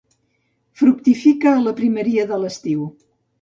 Fructifica 0.81 1.51
a 1.51 1.61
la 1.67 1.75
primeria 1.81 2.27
de 2.33 2.41
l'estiu. 2.45 2.89